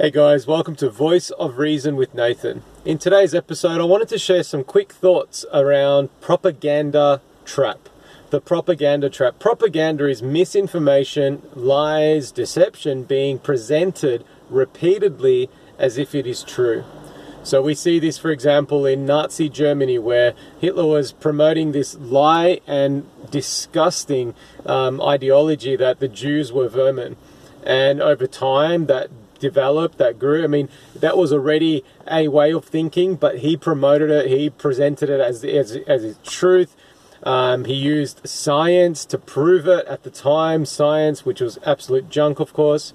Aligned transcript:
Hey 0.00 0.12
guys, 0.12 0.46
welcome 0.46 0.76
to 0.76 0.90
Voice 0.90 1.30
of 1.30 1.58
Reason 1.58 1.96
with 1.96 2.14
Nathan. 2.14 2.62
In 2.84 2.98
today's 2.98 3.34
episode, 3.34 3.80
I 3.80 3.84
wanted 3.84 4.06
to 4.10 4.18
share 4.18 4.44
some 4.44 4.62
quick 4.62 4.92
thoughts 4.92 5.44
around 5.52 6.10
propaganda 6.20 7.20
trap. 7.44 7.88
The 8.30 8.40
propaganda 8.40 9.10
trap. 9.10 9.40
Propaganda 9.40 10.06
is 10.06 10.22
misinformation, 10.22 11.42
lies, 11.52 12.30
deception 12.30 13.02
being 13.02 13.40
presented 13.40 14.24
repeatedly 14.48 15.50
as 15.80 15.98
if 15.98 16.14
it 16.14 16.28
is 16.28 16.44
true. 16.44 16.84
So 17.42 17.60
we 17.60 17.74
see 17.74 17.98
this, 17.98 18.18
for 18.18 18.30
example, 18.30 18.86
in 18.86 19.04
Nazi 19.04 19.48
Germany, 19.48 19.98
where 19.98 20.34
Hitler 20.60 20.86
was 20.86 21.10
promoting 21.10 21.72
this 21.72 21.96
lie 21.96 22.60
and 22.68 23.04
disgusting 23.32 24.36
um, 24.64 25.02
ideology 25.02 25.74
that 25.74 25.98
the 25.98 26.06
Jews 26.06 26.52
were 26.52 26.68
vermin. 26.68 27.16
And 27.64 28.00
over 28.00 28.28
time, 28.28 28.86
that 28.86 29.10
developed, 29.38 29.98
that 29.98 30.18
grew. 30.18 30.44
I 30.44 30.46
mean, 30.46 30.68
that 30.94 31.16
was 31.16 31.32
already 31.32 31.84
a 32.10 32.28
way 32.28 32.52
of 32.52 32.64
thinking, 32.64 33.16
but 33.16 33.38
he 33.38 33.56
promoted 33.56 34.10
it, 34.10 34.28
he 34.28 34.50
presented 34.50 35.10
it 35.10 35.20
as, 35.20 35.44
as, 35.44 35.76
as 35.86 36.16
truth. 36.24 36.76
Um, 37.22 37.64
he 37.64 37.74
used 37.74 38.26
science 38.28 39.04
to 39.06 39.18
prove 39.18 39.66
it 39.66 39.86
at 39.86 40.02
the 40.04 40.10
time, 40.10 40.64
science, 40.64 41.24
which 41.24 41.40
was 41.40 41.58
absolute 41.64 42.08
junk, 42.08 42.38
of 42.40 42.52
course. 42.52 42.92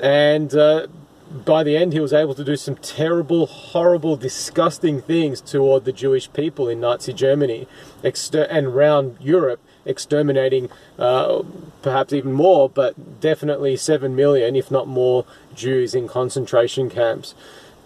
And 0.00 0.54
uh, 0.54 0.86
by 1.30 1.62
the 1.62 1.76
end, 1.76 1.92
he 1.92 2.00
was 2.00 2.12
able 2.12 2.34
to 2.34 2.44
do 2.44 2.56
some 2.56 2.76
terrible, 2.76 3.46
horrible, 3.46 4.16
disgusting 4.16 5.02
things 5.02 5.40
toward 5.40 5.84
the 5.84 5.92
Jewish 5.92 6.32
people 6.32 6.68
in 6.68 6.80
Nazi 6.80 7.12
Germany 7.12 7.66
and 8.02 8.66
around 8.66 9.16
Europe 9.20 9.60
exterminating 9.84 10.70
uh, 10.98 11.42
perhaps 11.82 12.12
even 12.12 12.32
more, 12.32 12.68
but 12.68 13.20
definitely 13.20 13.76
7 13.76 14.14
million, 14.14 14.54
if 14.54 14.70
not 14.70 14.86
more, 14.86 15.24
Jews 15.58 15.94
in 15.94 16.08
concentration 16.08 16.88
camps. 16.88 17.34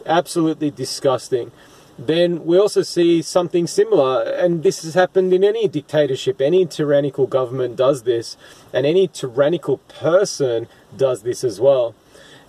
Absolutely 0.06 0.70
disgusting. 0.70 1.50
Then 1.98 2.44
we 2.44 2.58
also 2.58 2.82
see 2.82 3.22
something 3.22 3.66
similar, 3.66 4.22
and 4.22 4.62
this 4.62 4.82
has 4.82 4.94
happened 4.94 5.32
in 5.32 5.44
any 5.44 5.68
dictatorship. 5.68 6.40
Any 6.40 6.64
tyrannical 6.66 7.26
government 7.26 7.76
does 7.76 8.04
this, 8.04 8.36
and 8.72 8.86
any 8.86 9.08
tyrannical 9.08 9.78
person 9.78 10.68
does 10.96 11.22
this 11.22 11.44
as 11.44 11.60
well. 11.60 11.94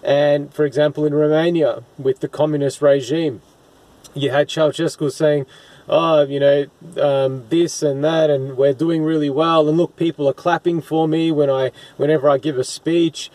And 0.04 0.54
for 0.54 0.66
example, 0.66 1.06
in 1.06 1.14
Romania, 1.14 1.84
with 1.98 2.20
the 2.20 2.28
communist 2.28 2.82
regime, 2.82 3.42
you 4.14 4.32
had 4.32 4.48
Ceausescu 4.48 5.12
saying, 5.12 5.46
oh, 5.88 6.24
you 6.24 6.40
know, 6.40 6.66
um, 7.02 7.46
this 7.50 7.84
and 7.84 8.04
that, 8.04 8.30
and 8.30 8.58
we're 8.58 8.74
doing 8.74 9.04
really 9.04 9.30
well. 9.30 9.68
And 9.68 9.78
look, 9.78 9.96
people 9.96 10.28
are 10.28 10.34
clapping 10.34 10.82
for 10.82 11.08
me 11.08 11.32
when 11.32 11.50
I, 11.50 11.72
whenever 11.98 12.30
I 12.30 12.38
give 12.38 12.58
a 12.58 12.64
speech. 12.64 13.30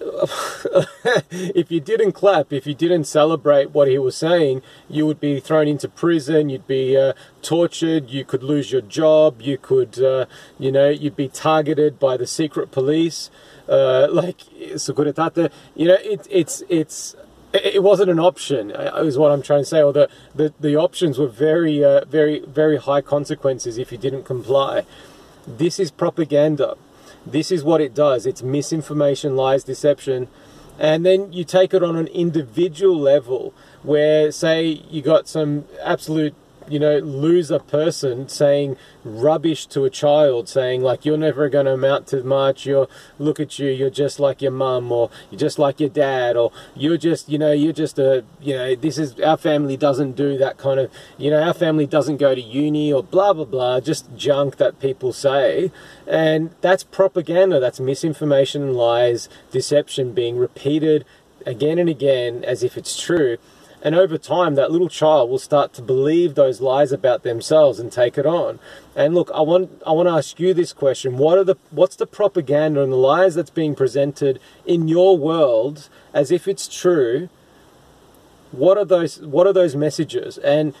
if 0.00 1.70
you 1.70 1.80
didn't 1.80 2.12
clap, 2.12 2.52
if 2.52 2.66
you 2.66 2.74
didn't 2.74 3.04
celebrate 3.04 3.70
what 3.70 3.88
he 3.88 3.98
was 3.98 4.16
saying, 4.16 4.62
you 4.88 5.06
would 5.06 5.20
be 5.20 5.40
thrown 5.40 5.68
into 5.68 5.88
prison. 5.88 6.48
You'd 6.48 6.66
be 6.66 6.96
uh, 6.96 7.12
tortured. 7.42 8.10
You 8.10 8.24
could 8.24 8.42
lose 8.42 8.72
your 8.72 8.80
job. 8.80 9.40
You 9.40 9.58
could, 9.58 10.02
uh, 10.02 10.26
you 10.58 10.72
know, 10.72 10.88
you'd 10.88 11.16
be 11.16 11.28
targeted 11.28 11.98
by 11.98 12.16
the 12.16 12.26
secret 12.26 12.70
police. 12.70 13.30
Uh, 13.68 14.08
like 14.12 14.38
Securitate, 14.74 15.50
you 15.74 15.88
know, 15.88 15.98
it, 16.00 16.26
it's 16.30 16.62
it's 16.68 17.16
it 17.54 17.84
wasn't 17.84 18.10
an 18.10 18.18
option 18.18 18.72
uh, 18.72 19.00
is 19.04 19.16
what 19.16 19.30
i'm 19.30 19.40
trying 19.40 19.60
to 19.60 19.64
say 19.64 19.80
or 19.80 19.92
the, 19.92 20.08
the, 20.34 20.52
the 20.58 20.74
options 20.74 21.18
were 21.18 21.28
very 21.28 21.84
uh, 21.84 22.04
very 22.04 22.40
very 22.40 22.78
high 22.78 23.00
consequences 23.00 23.78
if 23.78 23.92
you 23.92 23.98
didn't 23.98 24.24
comply 24.24 24.84
this 25.46 25.78
is 25.78 25.92
propaganda 25.92 26.74
this 27.26 27.50
is 27.50 27.64
what 27.64 27.80
it 27.80 27.94
does. 27.94 28.26
It's 28.26 28.42
misinformation 28.42 29.36
lies 29.36 29.64
deception. 29.64 30.28
And 30.78 31.06
then 31.06 31.32
you 31.32 31.44
take 31.44 31.72
it 31.72 31.82
on 31.82 31.96
an 31.96 32.08
individual 32.08 32.98
level 32.98 33.54
where 33.82 34.32
say 34.32 34.64
you 34.90 35.02
got 35.02 35.28
some 35.28 35.66
absolute 35.82 36.34
you 36.68 36.78
know, 36.78 36.98
loser 36.98 37.58
person 37.58 38.28
saying 38.28 38.76
rubbish 39.04 39.66
to 39.66 39.84
a 39.84 39.90
child, 39.90 40.48
saying 40.48 40.82
like 40.82 41.04
you're 41.04 41.18
never 41.18 41.48
going 41.48 41.66
to 41.66 41.72
amount 41.72 42.06
to 42.08 42.22
much. 42.22 42.66
You're 42.66 42.88
look 43.18 43.38
at 43.40 43.58
you, 43.58 43.70
you're 43.70 43.90
just 43.90 44.18
like 44.18 44.42
your 44.42 44.52
mum, 44.52 44.90
or 44.90 45.10
you're 45.30 45.38
just 45.38 45.58
like 45.58 45.80
your 45.80 45.88
dad, 45.88 46.36
or 46.36 46.52
you're 46.74 46.96
just 46.96 47.28
you 47.28 47.38
know 47.38 47.52
you're 47.52 47.72
just 47.72 47.98
a 47.98 48.24
you 48.40 48.54
know 48.54 48.74
this 48.74 48.98
is 48.98 49.18
our 49.20 49.36
family 49.36 49.76
doesn't 49.76 50.16
do 50.16 50.38
that 50.38 50.58
kind 50.58 50.80
of 50.80 50.90
you 51.18 51.30
know 51.30 51.42
our 51.42 51.54
family 51.54 51.86
doesn't 51.86 52.16
go 52.16 52.34
to 52.34 52.40
uni 52.40 52.92
or 52.92 53.02
blah 53.02 53.32
blah 53.32 53.44
blah, 53.44 53.80
just 53.80 54.14
junk 54.16 54.56
that 54.56 54.80
people 54.80 55.12
say, 55.12 55.70
and 56.06 56.50
that's 56.60 56.84
propaganda. 56.84 57.60
That's 57.60 57.80
misinformation, 57.80 58.74
lies, 58.74 59.28
deception 59.50 60.12
being 60.12 60.36
repeated 60.36 61.04
again 61.46 61.78
and 61.78 61.88
again 61.88 62.42
as 62.44 62.62
if 62.62 62.78
it's 62.78 63.00
true 63.00 63.36
and 63.84 63.94
over 63.94 64.16
time, 64.16 64.54
that 64.54 64.72
little 64.72 64.88
child 64.88 65.28
will 65.28 65.38
start 65.38 65.74
to 65.74 65.82
believe 65.82 66.34
those 66.34 66.62
lies 66.62 66.90
about 66.90 67.22
themselves 67.22 67.78
and 67.78 67.92
take 67.92 68.16
it 68.16 68.24
on. 68.24 68.58
And 68.96 69.14
look, 69.14 69.30
I 69.34 69.42
want 69.42 69.82
I 69.86 69.92
want 69.92 70.08
to 70.08 70.14
ask 70.14 70.40
you 70.40 70.54
this 70.54 70.72
question: 70.72 71.18
What 71.18 71.36
are 71.36 71.44
the 71.44 71.56
what's 71.70 71.94
the 71.94 72.06
propaganda 72.06 72.82
and 72.82 72.90
the 72.90 72.96
lies 72.96 73.34
that's 73.34 73.50
being 73.50 73.74
presented 73.74 74.40
in 74.64 74.88
your 74.88 75.18
world 75.18 75.90
as 76.14 76.30
if 76.30 76.48
it's 76.48 76.66
true? 76.66 77.28
What 78.52 78.78
are 78.78 78.86
those 78.86 79.20
What 79.20 79.46
are 79.46 79.52
those 79.52 79.76
messages? 79.76 80.38
And 80.38 80.74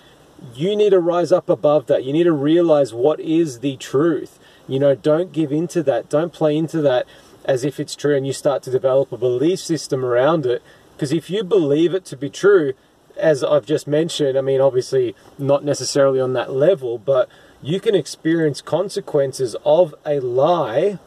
you 0.54 0.74
need 0.74 0.90
to 0.90 0.98
rise 0.98 1.30
up 1.30 1.50
above 1.50 1.86
that. 1.88 2.04
You 2.04 2.12
need 2.14 2.24
to 2.24 2.32
realize 2.32 2.94
what 2.94 3.20
is 3.20 3.60
the 3.60 3.76
truth. 3.76 4.38
You 4.66 4.78
know, 4.78 4.94
don't 4.94 5.30
give 5.30 5.52
into 5.52 5.82
that. 5.82 6.08
Don't 6.08 6.32
play 6.32 6.56
into 6.56 6.80
that 6.80 7.06
as 7.44 7.64
if 7.64 7.78
it's 7.78 7.94
true 7.94 8.16
and 8.16 8.26
you 8.26 8.32
start 8.32 8.62
to 8.62 8.70
develop 8.70 9.12
a 9.12 9.18
belief 9.18 9.60
system 9.60 10.06
around 10.06 10.46
it. 10.46 10.62
Because 10.96 11.12
if 11.12 11.28
you 11.28 11.44
believe 11.44 11.92
it 11.92 12.04
to 12.06 12.16
be 12.16 12.30
true, 12.30 12.72
as 13.16 13.44
I've 13.44 13.66
just 13.66 13.86
mentioned, 13.86 14.36
I 14.36 14.40
mean, 14.40 14.60
obviously 14.60 15.14
not 15.38 15.64
necessarily 15.64 16.20
on 16.20 16.32
that 16.34 16.52
level, 16.52 16.98
but 16.98 17.28
you 17.62 17.80
can 17.80 17.94
experience 17.94 18.60
consequences 18.60 19.56
of 19.64 19.94
a 20.04 20.20
lie 20.20 20.98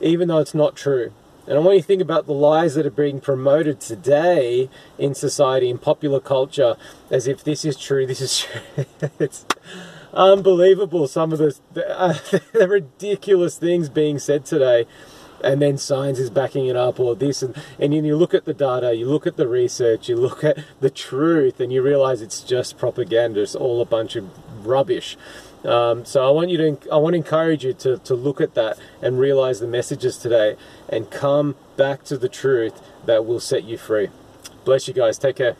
even 0.00 0.28
though 0.28 0.38
it's 0.38 0.54
not 0.54 0.76
true. 0.76 1.12
And 1.46 1.56
I 1.56 1.60
want 1.60 1.76
you 1.76 1.80
to 1.82 1.86
think 1.86 2.02
about 2.02 2.26
the 2.26 2.32
lies 2.32 2.74
that 2.74 2.86
are 2.86 2.90
being 2.90 3.20
promoted 3.20 3.80
today 3.80 4.68
in 4.98 5.14
society, 5.14 5.68
in 5.68 5.78
popular 5.78 6.20
culture, 6.20 6.76
as 7.10 7.26
if 7.26 7.42
this 7.42 7.64
is 7.64 7.76
true, 7.76 8.06
this 8.06 8.20
is 8.20 8.38
true. 8.76 8.84
it's 9.18 9.46
unbelievable, 10.12 11.08
some 11.08 11.32
of 11.32 11.38
the, 11.38 11.58
the, 11.72 11.88
uh, 12.00 12.18
the 12.52 12.68
ridiculous 12.68 13.58
things 13.58 13.88
being 13.88 14.18
said 14.18 14.44
today 14.44 14.86
and 15.42 15.60
then 15.62 15.78
science 15.78 16.18
is 16.18 16.30
backing 16.30 16.66
it 16.66 16.76
up 16.76 17.00
or 17.00 17.14
this 17.14 17.42
and, 17.42 17.56
and 17.78 17.94
you 17.94 18.16
look 18.16 18.34
at 18.34 18.44
the 18.44 18.54
data 18.54 18.94
you 18.94 19.06
look 19.06 19.26
at 19.26 19.36
the 19.36 19.48
research 19.48 20.08
you 20.08 20.16
look 20.16 20.44
at 20.44 20.58
the 20.80 20.90
truth 20.90 21.60
and 21.60 21.72
you 21.72 21.82
realize 21.82 22.22
it's 22.22 22.40
just 22.42 22.78
propaganda 22.78 23.40
it's 23.40 23.54
all 23.54 23.80
a 23.80 23.84
bunch 23.84 24.16
of 24.16 24.28
rubbish. 24.66 25.16
Um, 25.64 26.04
so 26.06 26.26
I 26.26 26.30
want 26.30 26.48
you 26.48 26.56
to 26.56 26.92
I 26.92 26.96
want 26.96 27.12
to 27.12 27.18
encourage 27.18 27.64
you 27.64 27.74
to, 27.74 27.98
to 27.98 28.14
look 28.14 28.40
at 28.40 28.54
that 28.54 28.78
and 29.02 29.18
realize 29.18 29.60
the 29.60 29.66
messages 29.66 30.16
today 30.16 30.56
and 30.88 31.10
come 31.10 31.54
back 31.76 32.04
to 32.04 32.16
the 32.16 32.28
truth 32.28 32.80
that 33.04 33.26
will 33.26 33.40
set 33.40 33.64
you 33.64 33.76
free. 33.76 34.08
Bless 34.64 34.88
you 34.88 34.94
guys. 34.94 35.18
Take 35.18 35.36
care 35.36 35.56